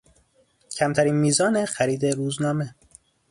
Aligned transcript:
کمترین 0.71 1.15
میزان 1.15 1.65
خرید 1.65 2.05
روزنامه 2.05 2.75